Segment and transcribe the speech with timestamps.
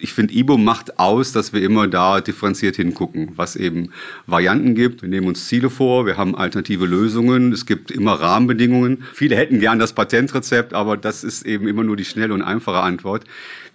[0.00, 3.90] ich finde, IBO macht aus, dass wir immer da differenziert hingucken, was eben
[4.26, 5.02] Varianten gibt.
[5.02, 9.04] Wir nehmen uns Ziele vor, wir haben alternative Lösungen, es gibt immer Rahmenbedingungen.
[9.12, 12.80] Viele hätten gern das Patentrezept, aber das ist eben immer nur die schnelle und einfache
[12.80, 13.24] Antwort.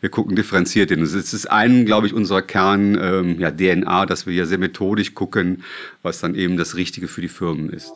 [0.02, 1.02] Wir gucken differenziert hin.
[1.02, 5.64] Es ist ein, glaube ich, unserer Kern ähm, ja, dass wir ja sehr methodisch gucken,
[6.02, 7.92] was dann eben das Richtige für die Firmen ist.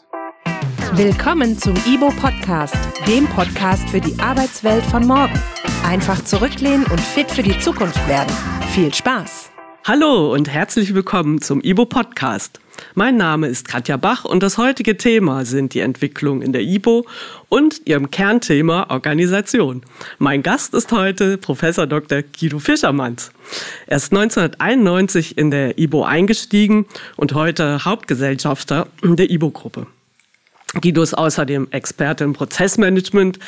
[0.96, 2.76] Willkommen zum IBO Podcast,
[3.08, 5.40] dem Podcast für die Arbeitswelt von morgen.
[5.84, 8.34] Einfach zurücklehnen und fit für die Zukunft werden.
[8.74, 9.52] Viel Spaß!
[9.86, 12.62] Hallo und herzlich willkommen zum IBO Podcast.
[12.96, 17.06] Mein Name ist Katja Bach und das heutige Thema sind die Entwicklungen in der IBO
[17.50, 19.82] und ihrem Kernthema Organisation.
[20.20, 22.22] Mein Gast ist heute Professor Dr.
[22.22, 23.32] Guido Fischermanns.
[23.86, 26.86] Er ist 1991 in der IBO eingestiegen
[27.18, 29.88] und heute Hauptgesellschafter der IBO-Gruppe.
[30.82, 33.40] Guido ist außerdem Experte im Prozessmanagement,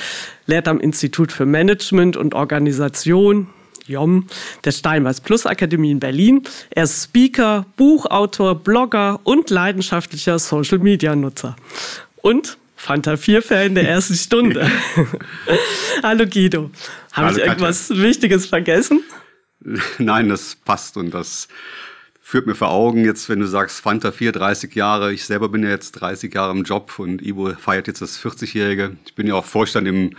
[0.45, 3.47] lehrt am Institut für Management und Organisation,
[3.87, 4.27] JOM,
[4.63, 6.43] der Steinweiß Plus Akademie in Berlin.
[6.69, 11.55] Er ist Speaker, Buchautor, Blogger und leidenschaftlicher Social Media Nutzer.
[12.21, 14.69] Und Fanta 4 Fan der ersten Stunde.
[16.03, 16.69] Hallo Guido.
[17.13, 17.89] Habe ich irgendwas.
[17.89, 19.03] Wichtiges vergessen?
[19.97, 21.47] Nein, das passt und das
[22.27, 25.13] führt mir vor Augen jetzt, wenn du sagst, Fanta 4, 30 Jahre.
[25.13, 28.97] Ich selber bin ja jetzt 30 Jahre im Job und Ibo feiert jetzt das 40-Jährige.
[29.05, 30.15] Ich bin ja auch Vorstand im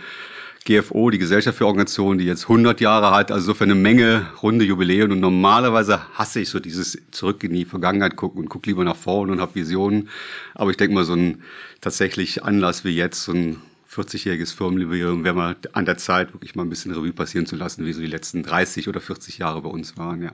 [0.63, 4.25] GFO, die Gesellschaft für Organisationen, die jetzt 100 Jahre hat, also so für eine Menge
[4.41, 5.11] runde Jubiläen.
[5.11, 8.95] Und normalerweise hasse ich so dieses Zurück in die Vergangenheit gucken und guck lieber nach
[8.95, 10.07] vorne und habe Visionen.
[10.55, 11.43] Aber ich denke mal, so ein
[11.81, 13.57] tatsächlich Anlass wie jetzt, so ein
[13.93, 17.85] 40-jähriges Firmenjubiläum, wäre mal an der Zeit, wirklich mal ein bisschen Revue passieren zu lassen,
[17.85, 20.31] wie so die letzten 30 oder 40 Jahre bei uns waren, ja.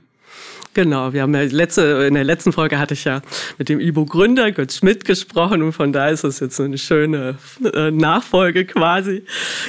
[0.74, 3.22] Genau, wir haben ja letzte, in der letzten Folge hatte ich ja
[3.60, 7.36] mit dem IBO-Gründer Götz Schmidt gesprochen und von da ist es jetzt eine schöne
[7.74, 9.24] äh, Nachfolge quasi.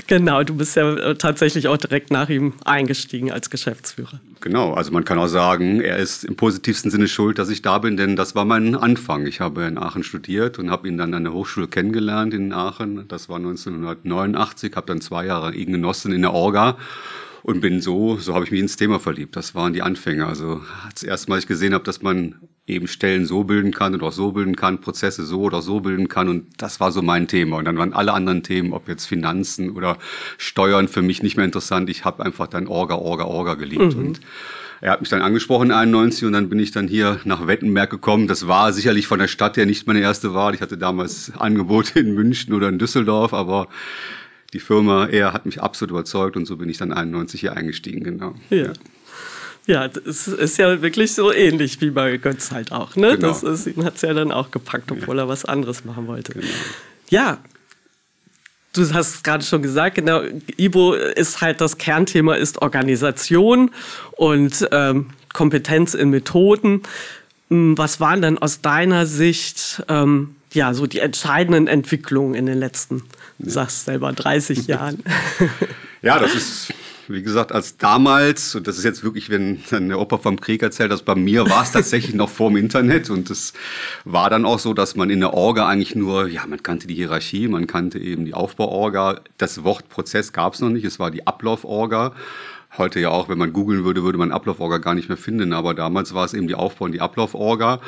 [0.07, 4.21] Genau, du bist ja äh, tatsächlich auch direkt nach ihm eingestiegen als Geschäftsführer.
[4.41, 7.79] Genau, also man kann auch sagen, er ist im positivsten Sinne schuld, dass ich da
[7.79, 9.27] bin, denn das war mein Anfang.
[9.27, 13.07] Ich habe in Aachen studiert und habe ihn dann an der Hochschule kennengelernt in Aachen.
[13.09, 16.79] Das war 1989, habe dann zwei Jahre ihn genossen in der Orga
[17.45, 19.37] und bin so, so habe ich mich ins Thema verliebt.
[19.37, 20.27] Das waren die Anfänge.
[20.27, 24.03] Also das erste Mal, ich gesehen habe, dass man eben Stellen so bilden kann und
[24.03, 26.31] auch so bilden kann, Prozesse so oder so bilden kann.
[26.31, 27.59] Und das war so mein Thema.
[27.59, 29.99] Und dann waren alle anderen Themen, ob jetzt Finanzen oder
[30.39, 31.91] Steuern, für mich nicht mehr interessant.
[31.91, 33.95] Ich habe einfach dann Orga, Orga, Orga geliebt.
[33.95, 34.07] Mhm.
[34.07, 34.21] Und
[34.81, 38.27] er hat mich dann angesprochen, 91, und dann bin ich dann hier nach Wettenberg gekommen.
[38.27, 40.55] Das war sicherlich von der Stadt her nicht meine erste Wahl.
[40.55, 43.69] Ich hatte damals Angebote in München oder in Düsseldorf, aber
[44.55, 48.05] die Firma, er hat mich absolut überzeugt und so bin ich dann 91 hier eingestiegen,
[48.05, 48.35] genau.
[48.49, 48.73] Ja.
[49.67, 52.97] Ja, das ist ja wirklich so ähnlich wie bei Götz halt auch.
[52.97, 53.17] Ne?
[53.17, 53.29] Genau.
[53.29, 56.35] Das ist, ihn hat es ja dann auch gepackt, obwohl er was anderes machen wollte.
[56.35, 56.47] Genau.
[57.09, 57.39] Ja,
[58.75, 60.21] du hast gerade schon gesagt, genau,
[60.59, 63.71] Ibo ist halt das Kernthema ist Organisation
[64.13, 66.83] und ähm, Kompetenz in Methoden.
[67.49, 72.59] Hm, was waren denn aus deiner Sicht ähm, ja so die entscheidenden Entwicklungen in den
[72.59, 73.03] letzten
[73.39, 75.03] Du sagst selber 30 Jahren.
[76.03, 76.73] ja, das ist,
[77.09, 80.63] wie gesagt, als damals, und das ist jetzt wirklich, wenn dann der Opa vom Krieg
[80.63, 83.53] erzählt, dass bei mir war es tatsächlich noch vor dem Internet und es
[84.05, 86.95] war dann auch so, dass man in der Orga eigentlich nur, ja, man kannte die
[86.95, 89.21] Hierarchie, man kannte eben die Aufbauorga.
[89.39, 92.13] Das Wort Prozess gab es noch nicht, es war die Ablauforga.
[92.77, 95.75] Heute ja auch, wenn man googeln würde, würde man Ablauforga gar nicht mehr finden, aber
[95.75, 97.81] damals war es eben die Aufbau- und die Ablauforga.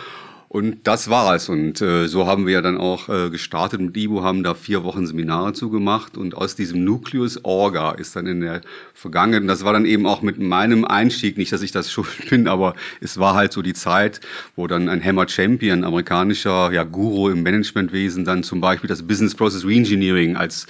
[0.56, 1.50] Und das war es.
[1.50, 4.84] Und äh, so haben wir ja dann auch äh, gestartet mit Ibu, haben da vier
[4.84, 6.16] Wochen Seminare zugemacht.
[6.16, 8.62] Und aus diesem Nucleus Orga ist dann in der
[8.94, 12.48] Vergangenheit, das war dann eben auch mit meinem Einstieg, nicht, dass ich das schuld bin,
[12.48, 14.22] aber es war halt so die Zeit,
[14.54, 19.34] wo dann ein Hammer Champion, amerikanischer ja, Guru im Managementwesen, dann zum Beispiel das Business
[19.34, 20.66] Process Reengineering als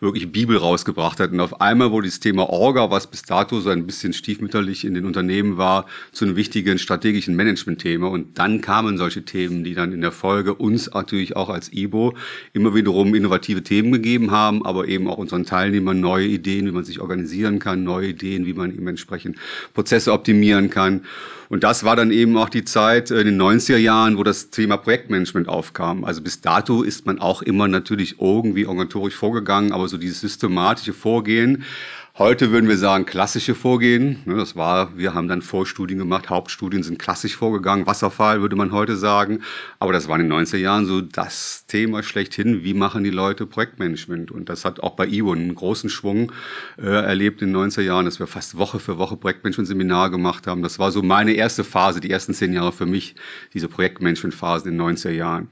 [0.00, 1.32] wirklich Bibel rausgebracht hat.
[1.32, 4.94] Und auf einmal wurde das Thema Orga, was bis dato so ein bisschen stiefmütterlich in
[4.94, 8.08] den Unternehmen war, zu einem wichtigen strategischen Management-Thema.
[8.08, 12.14] Und dann kamen solche Themen, die dann in der Folge uns natürlich auch als IBO
[12.52, 16.84] immer wiederum innovative Themen gegeben haben, aber eben auch unseren Teilnehmern neue Ideen, wie man
[16.84, 19.36] sich organisieren kann, neue Ideen, wie man eben entsprechend
[19.74, 21.02] Prozesse optimieren kann.
[21.48, 24.76] Und das war dann eben auch die Zeit in den 90er Jahren, wo das Thema
[24.76, 26.04] Projektmanagement aufkam.
[26.04, 30.92] Also bis dato ist man auch immer natürlich irgendwie organisatorisch vorgegangen, aber so dieses systematische
[30.92, 31.64] Vorgehen
[32.18, 34.22] Heute würden wir sagen, klassische Vorgehen.
[34.24, 38.72] Ne, das war, wir haben dann Vorstudien gemacht, Hauptstudien sind klassisch vorgegangen, Wasserfall würde man
[38.72, 39.42] heute sagen.
[39.80, 43.44] Aber das war in den 90er Jahren so das Thema schlechthin, wie machen die Leute
[43.44, 44.30] Projektmanagement?
[44.30, 46.32] Und das hat auch bei IWO einen großen Schwung
[46.78, 50.62] äh, erlebt in den 90er Jahren, dass wir fast Woche für Woche Projektmanagement-Seminar gemacht haben.
[50.62, 53.14] Das war so meine erste Phase, die ersten zehn Jahre für mich,
[53.52, 55.50] diese Projektmanagement-Phase in den 90er Jahren.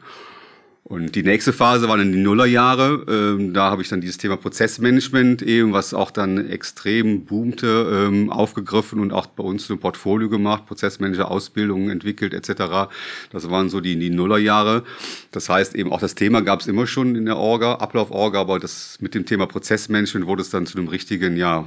[0.87, 3.07] Und die nächste Phase waren dann die Nullerjahre.
[3.09, 8.29] Ähm, da habe ich dann dieses Thema Prozessmanagement eben, was auch dann extrem boomte, ähm,
[8.29, 12.93] aufgegriffen und auch bei uns ein Portfolio gemacht, Prozessmanager Ausbildungen entwickelt etc.
[13.31, 14.85] Das waren so die, die Nullerjahre.
[15.31, 18.59] Das heißt eben auch das Thema gab es immer schon in der Orga, Ablauf-Orga, aber
[18.59, 21.67] das mit dem Thema Prozessmanagement wurde es dann zu einem richtigen, ja,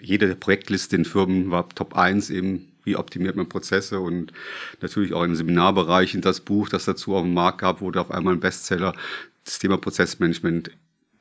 [0.00, 4.32] jede Projektliste in Firmen war Top 1 eben wie optimiert man Prozesse und
[4.80, 8.10] natürlich auch im Seminarbereich in das Buch, das dazu auf dem Markt gab, wurde auf
[8.10, 8.94] einmal ein Bestseller.
[9.44, 10.70] Das Thema Prozessmanagement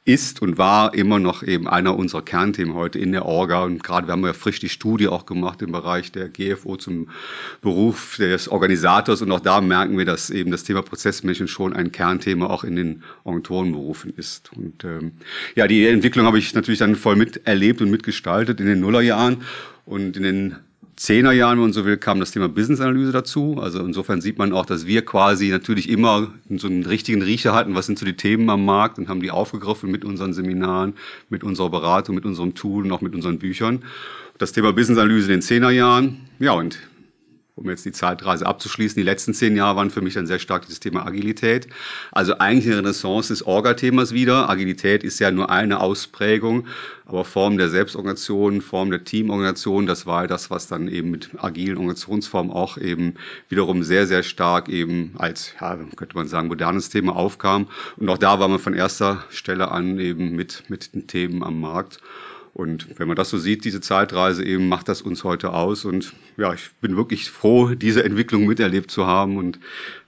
[0.03, 3.63] ist und war immer noch eben einer unserer Kernthemen heute in der Orga.
[3.63, 7.09] Und gerade wir haben ja frisch die Studie auch gemacht im Bereich der GFO zum
[7.61, 9.21] Beruf des Organisators.
[9.21, 12.75] Und auch da merken wir, dass eben das Thema Prozessmanagement schon ein Kernthema auch in
[12.75, 14.51] den Agenturenberufen ist.
[14.55, 15.11] Und ähm,
[15.55, 19.43] ja, die Entwicklung habe ich natürlich dann voll miterlebt und mitgestaltet in den Nullerjahren.
[19.85, 20.55] Und in den
[21.01, 23.57] Zehnerjahren, wenn man so will, kam das Thema Business-Analyse dazu.
[23.59, 27.73] Also insofern sieht man auch, dass wir quasi natürlich immer so einen richtigen Riecher hatten,
[27.73, 30.93] was sind so die Themen am Markt und haben die aufgegriffen mit unseren Seminaren,
[31.27, 33.83] mit unserer Beratung, mit unserem Tool und auch mit unseren Büchern.
[34.37, 36.17] Das Thema Business-Analyse in den Zehnerjahren.
[36.37, 36.77] Ja, und
[37.61, 40.67] um jetzt die Zeitreise abzuschließen, die letzten zehn Jahre waren für mich dann sehr stark
[40.67, 41.67] das Thema Agilität.
[42.11, 44.49] Also eigentlich eine Renaissance des Orga-Themas wieder.
[44.49, 46.67] Agilität ist ja nur eine Ausprägung,
[47.05, 51.77] aber Form der Selbstorganisation, Form der Teamorganisation, das war das, was dann eben mit agilen
[51.77, 53.15] Organisationsformen auch eben
[53.49, 57.67] wiederum sehr, sehr stark eben als, ja, könnte man sagen, modernes Thema aufkam.
[57.97, 61.59] Und auch da war man von erster Stelle an eben mit, mit den Themen am
[61.59, 61.99] Markt.
[62.53, 65.85] Und wenn man das so sieht, diese Zeitreise eben, macht das uns heute aus.
[65.85, 69.37] Und ja, ich bin wirklich froh, diese Entwicklung miterlebt zu haben.
[69.37, 69.57] Und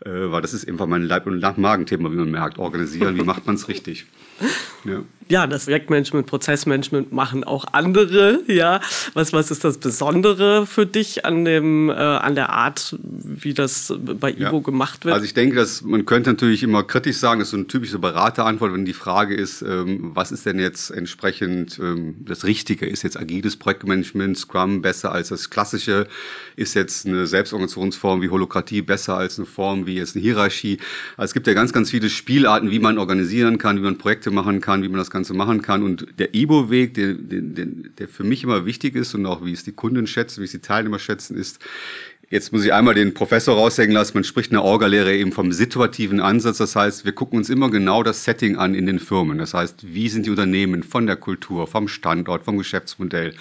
[0.06, 2.58] äh, weil das ist einfach mein Leib- und Magenthema, wie man merkt.
[2.60, 4.06] Organisieren, wie macht man es richtig?
[4.86, 5.04] Ja.
[5.30, 8.42] ja, das Projektmanagement, Prozessmanagement machen auch andere.
[8.48, 8.82] Ja,
[9.14, 13.94] was, was ist das Besondere für dich an, dem, äh, an der Art, wie das
[13.98, 14.60] bei Ivo ja.
[14.60, 15.14] gemacht wird?
[15.14, 18.00] Also ich denke, dass man könnte natürlich immer kritisch sagen, das ist so eine typische
[18.00, 22.86] Beraterantwort, wenn die Frage ist, ähm, was ist denn jetzt entsprechend ähm, das Richtige?
[22.86, 26.08] Ist jetzt agiles Projektmanagement, Scrum besser als das klassische?
[26.56, 30.80] Ist jetzt eine Selbstorganisationsform wie Holokratie besser als eine Form wie jetzt eine Hierarchie?
[31.18, 34.32] Also es gibt ja ganz, ganz viele Spielarten, wie man organisieren kann, wie man Projekte
[34.32, 35.84] machen kann, wie man das Ganze machen kann.
[35.84, 39.64] Und der IBO-Weg, der, der, der für mich immer wichtig ist und auch wie es
[39.64, 41.60] die Kunden schätzen, wie es die Teilnehmer schätzen, ist,
[42.34, 44.14] Jetzt muss ich einmal den Professor raushängen lassen.
[44.16, 46.58] Man spricht in der Orga-Lehre eben vom situativen Ansatz.
[46.58, 49.38] Das heißt, wir gucken uns immer genau das Setting an in den Firmen.
[49.38, 53.36] Das heißt, wie sind die Unternehmen von der Kultur, vom Standort, vom Geschäftsmodell.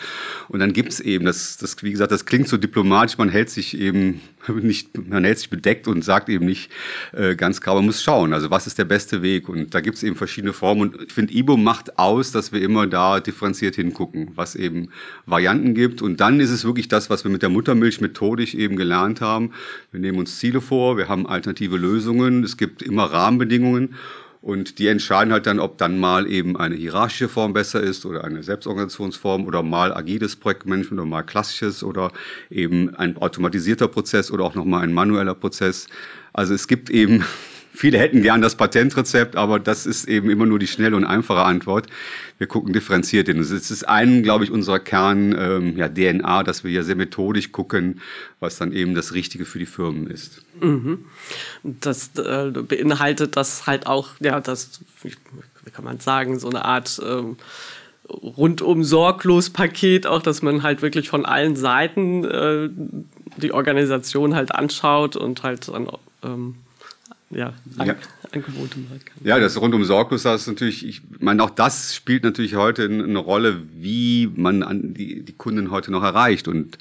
[0.49, 3.79] Und dann gibt's eben, das, das, wie gesagt, das klingt so diplomatisch, man hält sich
[3.79, 4.21] eben
[4.63, 6.71] nicht, man hält sich bedeckt und sagt eben nicht
[7.13, 9.49] äh, ganz klar, man muss schauen, also was ist der beste Weg.
[9.49, 10.83] Und da gibt's eben verschiedene Formen.
[10.83, 14.91] Und ich finde, IBO macht aus, dass wir immer da differenziert hingucken, was eben
[15.27, 16.03] Varianten gibt.
[16.03, 19.53] Und dann ist es wirklich das, was wir mit der Muttermilch methodisch eben gelernt haben.
[19.91, 23.95] Wir nehmen uns Ziele vor, wir haben alternative Lösungen, es gibt immer Rahmenbedingungen
[24.43, 28.25] und die entscheiden halt dann, ob dann mal eben eine hierarchische Form besser ist oder
[28.25, 32.11] eine Selbstorganisationsform oder mal agiles Projektmanagement oder mal klassisches oder
[32.51, 35.87] eben ein automatisierter Prozess oder auch nochmal ein manueller Prozess.
[36.33, 37.25] Also es gibt eben
[37.75, 41.43] Viele hätten gern das Patentrezept, aber das ist eben immer nur die schnelle und einfache
[41.43, 41.87] Antwort.
[42.37, 43.39] Wir gucken differenziert hin.
[43.39, 47.51] Es ist ein, glaube ich, unserer Kern ähm, ja, DNA, dass wir ja sehr methodisch
[47.51, 48.01] gucken,
[48.41, 50.43] was dann eben das Richtige für die Firmen ist.
[50.61, 51.07] Mhm.
[51.63, 57.01] Das äh, beinhaltet das halt auch, ja, das, wie kann man sagen, so eine Art
[57.05, 57.39] ähm,
[58.09, 62.69] rundum sorglos Paket, auch dass man halt wirklich von allen Seiten äh,
[63.39, 65.89] die Organisation halt anschaut und halt dann
[66.23, 66.57] ähm,
[67.33, 67.95] ja, an, ja.
[68.31, 69.25] Angebote machen kann.
[69.25, 73.19] Ja, das rundum sorglos, das ist natürlich, ich meine, auch das spielt natürlich heute eine
[73.19, 76.47] Rolle, wie man an die, die Kunden heute noch erreicht.
[76.47, 76.77] Und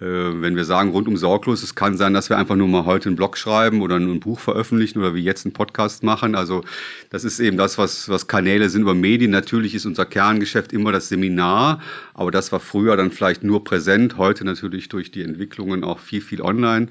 [0.00, 3.08] äh, wenn wir sagen rundum sorglos, es kann sein, dass wir einfach nur mal heute
[3.08, 6.34] einen Blog schreiben oder ein Buch veröffentlichen oder wie jetzt einen Podcast machen.
[6.34, 6.64] Also
[7.10, 9.30] das ist eben das, was, was Kanäle sind über Medien.
[9.30, 11.80] Natürlich ist unser Kerngeschäft immer das Seminar,
[12.12, 16.20] aber das war früher dann vielleicht nur präsent, heute natürlich durch die Entwicklungen auch viel,
[16.20, 16.88] viel online.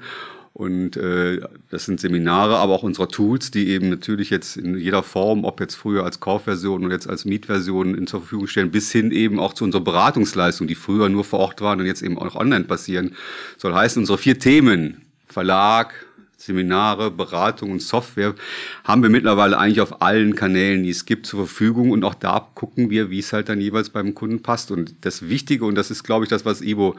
[0.54, 5.02] Und äh, das sind Seminare, aber auch unsere Tools, die eben natürlich jetzt in jeder
[5.02, 8.92] Form, ob jetzt früher als Kaufversion und jetzt als Mietversion in zur Verfügung stellen, bis
[8.92, 12.16] hin eben auch zu unserer Beratungsleistung, die früher nur vor Ort waren und jetzt eben
[12.16, 13.16] auch online passieren.
[13.58, 16.06] Soll heißen, unsere vier Themen, Verlag,
[16.36, 18.36] Seminare, Beratung und Software
[18.84, 21.90] haben wir mittlerweile eigentlich auf allen Kanälen, die es gibt, zur Verfügung.
[21.90, 24.70] Und auch da gucken wir, wie es halt dann jeweils beim Kunden passt.
[24.70, 26.94] Und das Wichtige, und das ist, glaube ich, das, was Ivo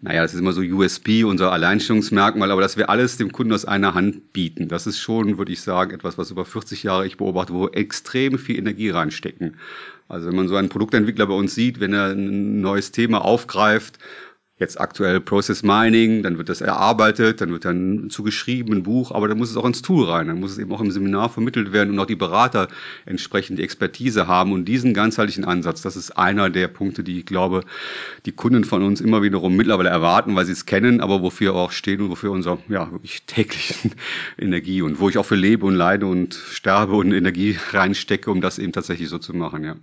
[0.00, 3.64] naja, das ist immer so USP, unser Alleinstellungsmerkmal, aber dass wir alles dem Kunden aus
[3.64, 7.16] einer Hand bieten, das ist schon, würde ich sagen, etwas, was über 40 Jahre ich
[7.16, 9.56] beobachte, wo extrem viel Energie reinstecken.
[10.08, 13.98] Also wenn man so einen Produktentwickler bei uns sieht, wenn er ein neues Thema aufgreift,
[14.58, 19.28] jetzt aktuell Process Mining, dann wird das erarbeitet, dann wird dann zugeschrieben ein Buch, aber
[19.28, 21.72] dann muss es auch ins Tool rein, dann muss es eben auch im Seminar vermittelt
[21.72, 22.68] werden und auch die Berater
[23.06, 27.26] entsprechend die Expertise haben und diesen ganzheitlichen Ansatz, das ist einer der Punkte, die ich
[27.26, 27.62] glaube,
[28.26, 31.70] die Kunden von uns immer wiederum mittlerweile erwarten, weil sie es kennen, aber wofür auch
[31.70, 33.92] stehen und wofür unser, ja, wirklich täglichen
[34.38, 38.40] Energie und wo ich auch für lebe und leide und sterbe und Energie reinstecke, um
[38.40, 39.76] das eben tatsächlich so zu machen, ja.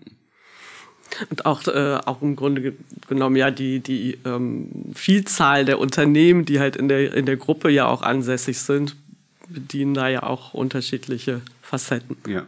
[1.30, 2.74] Und auch, äh, auch im Grunde
[3.08, 7.70] genommen ja die, die ähm, Vielzahl der Unternehmen, die halt in der, in der Gruppe
[7.70, 8.96] ja auch ansässig sind,
[9.48, 11.42] bedienen da ja auch unterschiedliche
[11.78, 12.18] Facetten.
[12.28, 12.44] Ja,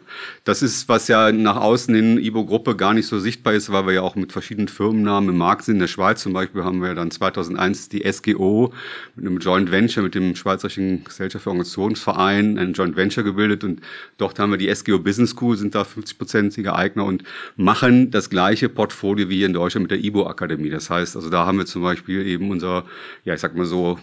[0.46, 3.94] das ist, was ja nach außen in Ibo-Gruppe gar nicht so sichtbar ist, weil wir
[3.94, 5.76] ja auch mit verschiedenen Firmennamen im Markt sind.
[5.76, 8.74] In der Schweiz zum Beispiel haben wir dann 2001 die SGO
[9.16, 13.82] mit einem Joint Venture mit dem Schweizerischen Gesellschaft für Organisationsverein ein Joint Venture gebildet und
[14.18, 17.24] dort haben wir die SGO Business School, sind da 50-prozentige Eigner und
[17.56, 20.70] machen das gleiche Portfolio wie hier in Deutschland mit der Ibo Akademie.
[20.70, 22.86] Das heißt, also da haben wir zum Beispiel eben unser,
[23.26, 24.00] ja, ich sag mal so,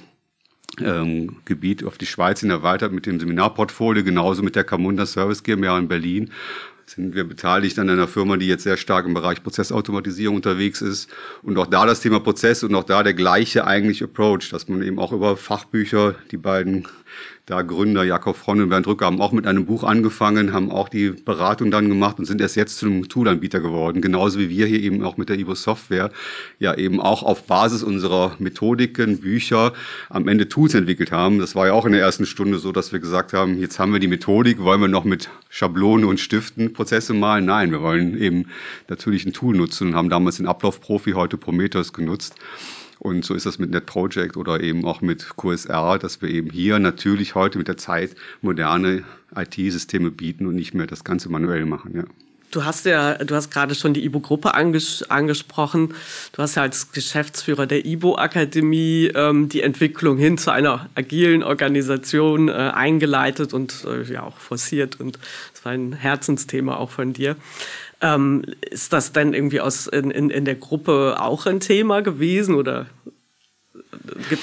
[0.81, 5.43] ähm, Gebiet auf die Schweiz hin erweitert mit dem Seminarportfolio, genauso mit der Camunda Service
[5.43, 6.31] GmbH in Berlin
[6.87, 11.11] sind wir beteiligt an einer Firma, die jetzt sehr stark im Bereich Prozessautomatisierung unterwegs ist.
[11.43, 14.83] Und auch da das Thema Prozess und auch da der gleiche eigentlich Approach, dass man
[14.83, 16.87] eben auch über Fachbücher die beiden
[17.47, 20.89] da Gründer Jakob Fronn und Bernd Rücker haben auch mit einem Buch angefangen, haben auch
[20.89, 24.01] die Beratung dann gemacht und sind erst jetzt zu einem Toolanbieter geworden.
[24.01, 26.11] Genauso wie wir hier eben auch mit der Ibo Software
[26.59, 29.75] ja eben auch auf Basis unserer Methodiken, Bücher
[30.09, 31.39] am Ende Tools entwickelt haben.
[31.39, 33.93] Das war ja auch in der ersten Stunde so, dass wir gesagt haben, jetzt haben
[33.93, 37.45] wir die Methodik, wollen wir noch mit Schablone und Stiften Prozesse malen?
[37.45, 38.47] Nein, wir wollen eben
[38.89, 42.37] natürlich ein Tool nutzen und haben damals den Ablaufprofi, heute Prometheus genutzt.
[43.05, 46.79] Und so ist das mit NetProject oder eben auch mit QSR, dass wir eben hier
[46.79, 49.05] natürlich heute mit der Zeit moderne
[49.37, 51.95] IT-Systeme bieten und nicht mehr das Ganze manuell machen.
[51.95, 52.05] Ja.
[52.51, 55.93] Du hast ja, du hast gerade schon die IBO-Gruppe anges angesprochen.
[56.33, 62.49] Du hast ja als Geschäftsführer der IBO-Akademie ähm, die Entwicklung hin zu einer agilen Organisation
[62.49, 64.99] äh, eingeleitet und äh, ja auch forciert.
[64.99, 65.19] Und
[65.53, 67.37] das war ein Herzensthema auch von dir.
[68.01, 72.55] Ähm, ist das denn irgendwie aus, in, in, in der Gruppe auch ein Thema gewesen
[72.55, 72.87] oder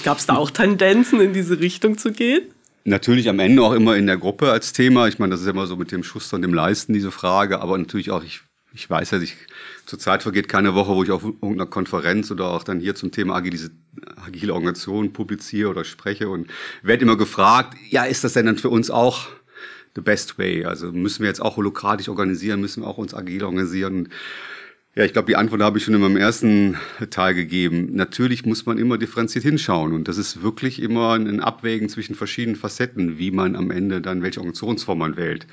[0.04, 2.44] gab es da auch Tendenzen, in diese Richtung zu gehen?
[2.84, 5.08] Natürlich am Ende auch immer in der Gruppe als Thema.
[5.08, 7.78] Ich meine, das ist immer so mit dem Schuster und dem Leisten diese Frage, aber
[7.78, 8.42] natürlich auch, ich,
[8.74, 9.36] ich weiß ja, ich,
[9.86, 13.36] zurzeit vergeht keine Woche, wo ich auf irgendeiner Konferenz oder auch dann hier zum Thema
[13.36, 13.70] agile,
[14.26, 16.50] agile Organisation publiziere oder spreche und
[16.82, 19.28] werde immer gefragt, ja, ist das denn dann für uns auch
[19.96, 20.66] the best way?
[20.66, 24.10] Also müssen wir jetzt auch holokratisch organisieren, müssen wir auch uns agil organisieren?
[24.94, 26.78] Ja, ich glaube, die Antwort habe ich schon in meinem ersten
[27.12, 27.96] Teil gegeben.
[27.96, 32.58] Natürlich muss man immer differenziert hinschauen und das ist wirklich immer ein Abwägen zwischen verschiedenen
[32.58, 35.48] Facetten, wie man am Ende dann welche Organisationsform man wählt.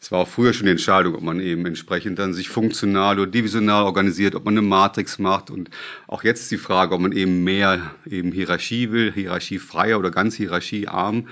[0.00, 3.30] Es war auch früher schon die Entscheidung, ob man eben entsprechend dann sich funktional oder
[3.30, 5.68] divisional organisiert, ob man eine Matrix macht und
[6.08, 10.34] auch jetzt ist die Frage, ob man eben mehr eben Hierarchie will, hierarchiefreier oder ganz
[10.34, 11.28] hierarchiearm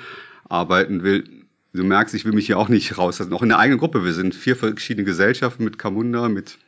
[0.49, 1.40] arbeiten will
[1.73, 3.33] du merkst, ich will mich hier auch nicht rauslassen.
[3.33, 4.05] Auch in der eigenen Gruppe.
[4.05, 6.59] Wir sind vier verschiedene Gesellschaften mit Camunda, mit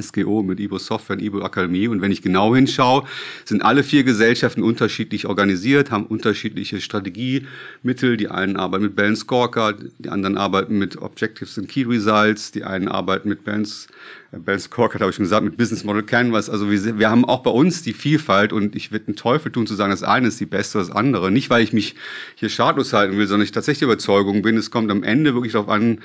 [0.00, 1.88] SGO, mit Ibo Software und Ibo Akademie.
[1.88, 3.04] Und wenn ich genau hinschaue,
[3.44, 8.16] sind alle vier Gesellschaften unterschiedlich organisiert, haben unterschiedliche Strategiemittel.
[8.16, 12.64] Die einen arbeiten mit Balance Scorecard, die anderen arbeiten mit Objectives and Key Results, die
[12.64, 13.88] einen arbeiten mit Balance,
[14.32, 16.50] äh, Balance Scorecard, habe ich schon gesagt, mit Business Model Canvas.
[16.50, 19.66] Also wir, wir haben auch bei uns die Vielfalt und ich würde einen Teufel tun
[19.66, 21.30] zu sagen, das eine ist die beste, das andere.
[21.30, 21.94] Nicht, weil ich mich
[22.34, 25.68] hier schadlos halten will, sondern ich tatsächlich Überzeugung bin, es kommt am Ende wirklich darauf
[25.68, 26.00] an,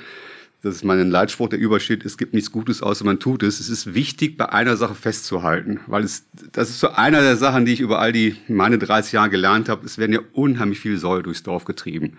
[0.64, 3.60] das ist mein Leitspruch, der übersteht, es gibt nichts Gutes, außer man tut es.
[3.60, 7.66] Es ist wichtig, bei einer Sache festzuhalten, weil es, das ist so einer der Sachen,
[7.66, 9.84] die ich über all die, meine 30 Jahre gelernt habe.
[9.84, 12.16] Es werden ja unheimlich viele Säue durchs Dorf getrieben.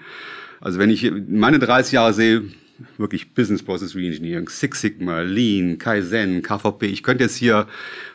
[0.61, 2.43] Also wenn ich meine 30 Jahre sehe,
[2.99, 6.85] wirklich Business Process Reengineering, Six Sigma, Lean, Kaizen, KVP.
[6.85, 7.65] Ich könnte jetzt hier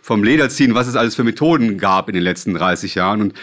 [0.00, 3.20] vom Leder ziehen, was es alles für Methoden gab in den letzten 30 Jahren.
[3.20, 3.34] Und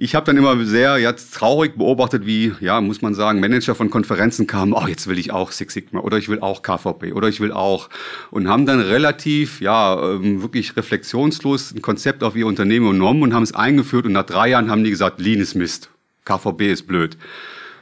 [0.00, 3.90] ich habe dann immer sehr jetzt traurig beobachtet, wie, ja, muss man sagen, Manager von
[3.90, 7.28] Konferenzen kamen, oh, jetzt will ich auch Six Sigma oder ich will auch KVP oder
[7.28, 7.88] ich will auch
[8.30, 13.34] und haben dann relativ, ja, ähm, wirklich reflexionslos ein Konzept auf ihr Unternehmen genommen und
[13.34, 15.90] haben es eingeführt und nach drei Jahren haben die gesagt, Lean ist Mist,
[16.24, 17.16] KVP ist blöd.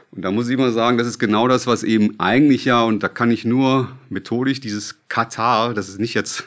[0.09, 3.03] Und da muss ich immer sagen, das ist genau das, was eben eigentlich ja, und
[3.03, 6.45] da kann ich nur methodisch dieses Katar, das ist nicht jetzt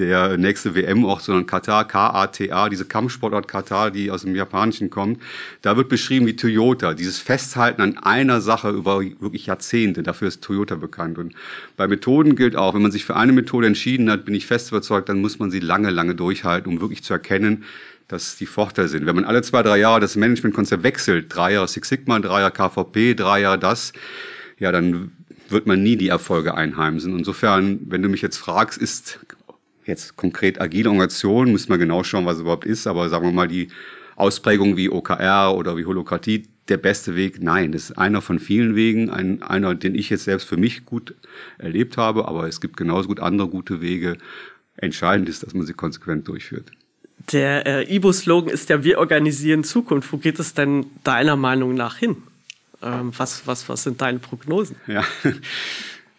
[0.00, 5.20] der nächste WM-Ort, sondern Katar, K-A-T-A, diese Kampfsportart Katar, die aus dem Japanischen kommt.
[5.62, 10.02] Da wird beschrieben wie Toyota, dieses Festhalten an einer Sache über wirklich Jahrzehnte.
[10.02, 11.18] Dafür ist Toyota bekannt.
[11.18, 11.34] Und
[11.76, 14.70] bei Methoden gilt auch, wenn man sich für eine Methode entschieden hat, bin ich fest
[14.70, 17.64] überzeugt, dann muss man sie lange, lange durchhalten, um wirklich zu erkennen,
[18.08, 19.06] dass die Vorteile sind.
[19.06, 22.52] Wenn man alle zwei, drei Jahre das Managementkonzept wechselt, drei Jahre Six Sigma, drei Jahre
[22.52, 23.92] KVP, drei Jahre das,
[24.58, 25.12] ja, dann
[25.50, 27.16] wird man nie die Erfolge einheimsen.
[27.16, 29.20] Insofern, wenn du mich jetzt fragst, ist
[29.86, 33.32] Jetzt konkret agile Organisation, müssen wir genau schauen, was es überhaupt ist, aber sagen wir
[33.32, 33.68] mal die
[34.16, 37.42] Ausprägung wie OKR oder wie Holokratie, der beste Weg?
[37.42, 40.84] Nein, das ist einer von vielen Wegen, ein, einer, den ich jetzt selbst für mich
[40.84, 41.14] gut
[41.58, 44.18] erlebt habe, aber es gibt genauso gut andere gute Wege.
[44.76, 46.70] Entscheidend ist, dass man sie konsequent durchführt.
[47.32, 50.12] Der äh, IBO-Slogan ist ja, wir organisieren Zukunft.
[50.12, 52.16] Wo geht es denn deiner Meinung nach hin?
[52.82, 54.76] Ähm, was, was, was sind deine Prognosen?
[54.86, 55.04] Ja,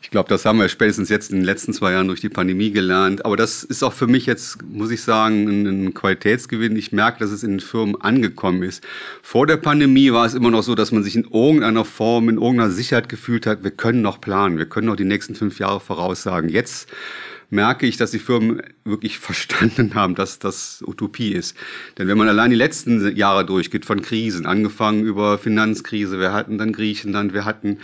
[0.01, 2.71] ich glaube, das haben wir spätestens jetzt in den letzten zwei Jahren durch die Pandemie
[2.71, 3.23] gelernt.
[3.23, 6.75] Aber das ist auch für mich jetzt, muss ich sagen, ein Qualitätsgewinn.
[6.75, 8.83] Ich merke, dass es in den Firmen angekommen ist.
[9.21, 12.37] Vor der Pandemie war es immer noch so, dass man sich in irgendeiner Form, in
[12.37, 15.79] irgendeiner Sicherheit gefühlt hat, wir können noch planen, wir können noch die nächsten fünf Jahre
[15.79, 16.49] voraussagen.
[16.49, 16.89] Jetzt
[17.51, 21.55] merke ich, dass die Firmen wirklich verstanden haben, dass das Utopie ist.
[21.97, 26.57] Denn wenn man allein die letzten Jahre durchgeht von Krisen, angefangen über Finanzkrise, wir hatten
[26.57, 27.77] dann Griechenland, wir hatten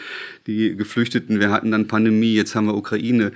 [0.47, 3.33] die Geflüchteten, wir hatten dann Pandemie, jetzt haben wir Ukraine.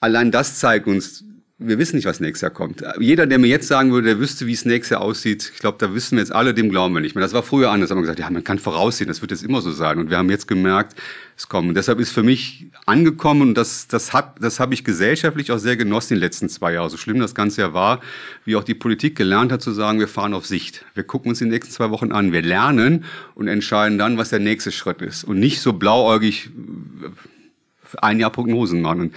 [0.00, 1.24] Allein das zeigt uns,
[1.62, 2.82] wir wissen nicht, was nächstes Jahr kommt.
[2.98, 5.76] Jeder, der mir jetzt sagen würde, der wüsste, wie es nächstes Jahr aussieht, ich glaube,
[5.78, 7.20] da wissen wir jetzt alle, dem glauben wir nicht mehr.
[7.20, 9.60] Das war früher anders, haben wir gesagt, ja, man kann voraussehen, das wird jetzt immer
[9.60, 9.98] so sein.
[9.98, 10.96] Und wir haben jetzt gemerkt,
[11.36, 11.68] es kommt.
[11.68, 15.58] Und deshalb ist für mich angekommen, und das, das, hat, das habe ich gesellschaftlich auch
[15.58, 18.00] sehr genossen in den letzten zwei Jahren, so schlimm das Ganze ja war,
[18.46, 20.86] wie auch die Politik gelernt hat zu sagen, wir fahren auf Sicht.
[20.94, 24.38] Wir gucken uns die nächsten zwei Wochen an, wir lernen und entscheiden dann, was der
[24.38, 25.24] nächste Schritt ist.
[25.24, 26.48] Und nicht so blauäugig
[27.96, 29.00] ein Jahr Prognosen machen.
[29.00, 29.14] Und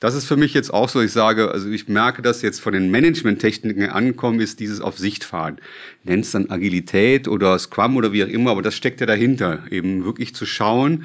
[0.00, 2.72] das ist für mich jetzt auch so, ich sage, also ich merke, dass jetzt von
[2.72, 5.58] den Management-Techniken ankommen ist, dieses auf Sicht fahren.
[6.02, 9.62] Nennt es dann Agilität oder Scrum oder wie auch immer, aber das steckt ja dahinter,
[9.70, 11.04] eben wirklich zu schauen,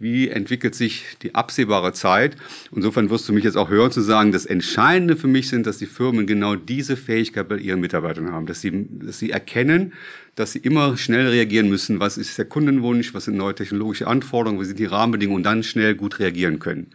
[0.00, 2.34] wie entwickelt sich die absehbare Zeit.
[2.74, 5.78] Insofern wirst du mich jetzt auch hören zu sagen, das Entscheidende für mich sind, dass
[5.78, 9.92] die Firmen genau diese Fähigkeit bei ihren Mitarbeitern haben, dass sie, dass sie erkennen,
[10.34, 14.60] dass sie immer schnell reagieren müssen, was ist der Kundenwunsch, was sind neue technologische Anforderungen,
[14.60, 15.38] wie sind die Rahmenbedingungen?
[15.38, 16.90] Und dann schnell gut reagieren können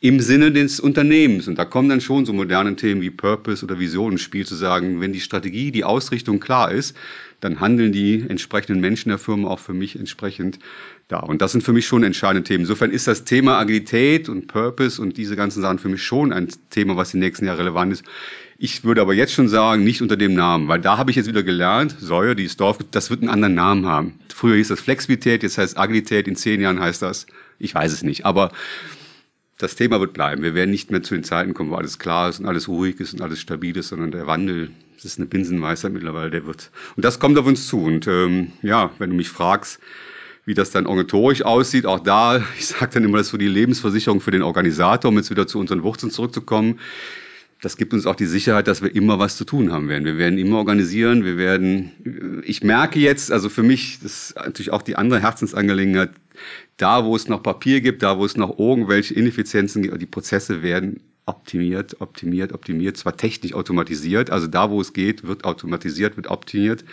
[0.00, 1.46] im Sinne des Unternehmens.
[1.46, 4.54] Und da kommen dann schon so moderne Themen wie Purpose oder Vision ins Spiel, zu
[4.54, 6.96] sagen, wenn die Strategie, die Ausrichtung klar ist,
[7.40, 10.58] dann handeln die entsprechenden Menschen der Firma auch für mich entsprechend
[11.08, 11.20] da.
[11.20, 12.62] Und das sind für mich schon entscheidende Themen.
[12.62, 16.48] Insofern ist das Thema Agilität und Purpose und diese ganzen Sachen für mich schon ein
[16.70, 18.04] Thema, was die nächsten Jahre relevant ist.
[18.58, 21.28] Ich würde aber jetzt schon sagen, nicht unter dem Namen, weil da habe ich jetzt
[21.28, 24.18] wieder gelernt, Säure, die ist Dorf, das wird einen anderen Namen haben.
[24.34, 27.26] Früher hieß das Flexibilität, jetzt heißt Agilität, in zehn Jahren heißt das,
[27.58, 28.52] ich weiß es nicht, aber
[29.60, 30.42] das Thema wird bleiben.
[30.42, 32.98] Wir werden nicht mehr zu den Zeiten kommen, wo alles klar ist und alles ruhig
[32.98, 36.70] ist und alles stabil ist, sondern der Wandel, das ist eine Binsenweisheit mittlerweile, der wird.
[36.96, 37.82] Und das kommt auf uns zu.
[37.82, 39.78] Und ähm, ja, wenn du mich fragst,
[40.46, 43.48] wie das dann organisatorisch aussieht, auch da, ich sage dann immer, das ist so die
[43.48, 46.80] Lebensversicherung für den Organisator, um jetzt wieder zu unseren Wurzeln zurückzukommen.
[47.60, 50.06] Das gibt uns auch die Sicherheit, dass wir immer was zu tun haben werden.
[50.06, 54.72] Wir werden immer organisieren, wir werden, ich merke jetzt, also für mich, das ist natürlich
[54.72, 56.12] auch die andere Herzensangelegenheit,
[56.80, 60.62] da, wo es noch Papier gibt, da, wo es noch irgendwelche Ineffizienzen gibt, die Prozesse
[60.62, 66.28] werden optimiert, optimiert, optimiert, zwar technisch automatisiert, also da, wo es geht, wird automatisiert, wird
[66.28, 66.84] optimiert.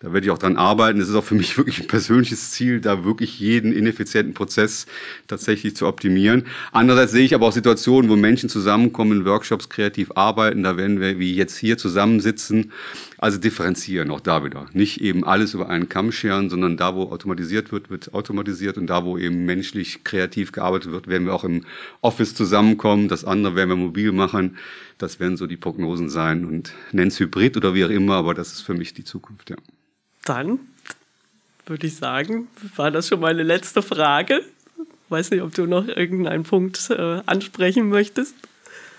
[0.00, 1.00] Da werde ich auch dran arbeiten.
[1.00, 4.86] Es ist auch für mich wirklich ein persönliches Ziel, da wirklich jeden ineffizienten Prozess
[5.26, 6.44] tatsächlich zu optimieren.
[6.70, 10.62] Andererseits sehe ich aber auch Situationen, wo Menschen zusammenkommen, Workshops kreativ arbeiten.
[10.62, 12.72] Da werden wir wie jetzt hier zusammensitzen.
[13.20, 14.66] Also differenzieren, auch da wieder.
[14.72, 18.86] Nicht eben alles über einen Kamm scheren, sondern da, wo automatisiert wird, wird automatisiert und
[18.86, 21.64] da, wo eben menschlich kreativ gearbeitet wird, werden wir auch im
[22.00, 23.08] Office zusammenkommen.
[23.08, 24.56] Das andere werden wir mobil machen.
[24.98, 28.52] Das werden so die Prognosen sein und nenn's Hybrid oder wie auch immer, aber das
[28.52, 29.56] ist für mich die Zukunft, ja
[30.24, 30.58] dann
[31.66, 34.42] würde ich sagen, war das schon meine letzte Frage.
[35.08, 38.34] Weiß nicht, ob du noch irgendeinen Punkt äh, ansprechen möchtest.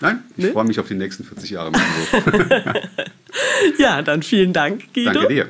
[0.00, 0.52] Nein, ich ne?
[0.52, 1.72] freue mich auf die nächsten 40 Jahre.
[3.78, 5.12] ja, dann vielen Dank, Guido.
[5.12, 5.48] Danke dir.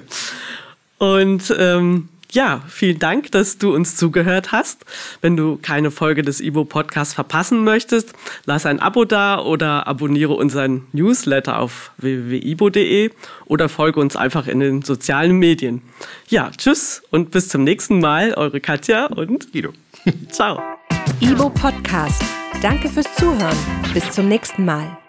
[0.99, 4.85] Und ähm, ja, vielen Dank, dass du uns zugehört hast.
[5.21, 8.13] Wenn du keine Folge des Ibo Podcasts verpassen möchtest,
[8.45, 13.11] lass ein Abo da oder abonniere unseren Newsletter auf www.ibo.de
[13.47, 15.83] oder folge uns einfach in den sozialen Medien.
[16.29, 18.35] Ja, tschüss und bis zum nächsten Mal.
[18.35, 19.73] Eure Katja und Guido.
[20.31, 20.63] Ciao.
[21.21, 22.23] Ibo Podcast.
[22.63, 23.57] Danke fürs Zuhören.
[23.93, 25.00] Bis zum nächsten Mal.